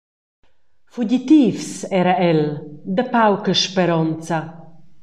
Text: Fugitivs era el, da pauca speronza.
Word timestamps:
Fugitivs 0.95 1.69
era 1.99 2.15
el, 2.31 2.43
da 2.95 3.05
pauca 3.13 3.53
speronza. 3.63 4.37